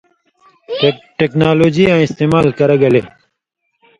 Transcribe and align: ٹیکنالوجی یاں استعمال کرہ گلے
ٹیکنالوجی 1.17 1.83
یاں 1.89 2.03
استعمال 2.05 2.47
کرہ 2.57 2.75
گلے 2.81 3.01